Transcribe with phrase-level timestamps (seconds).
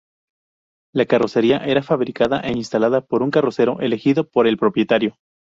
[0.95, 5.19] La carrocería era fabricada e instalada por un carrocero elegido por el propietario.